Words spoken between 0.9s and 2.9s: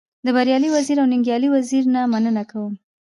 او ننګيالي وزيري نه مننه کوم.